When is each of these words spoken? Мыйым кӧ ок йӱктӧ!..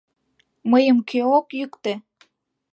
Мыйым 0.71 0.97
кӧ 1.09 1.19
ок 1.37 1.47
йӱктӧ!.. 1.59 1.93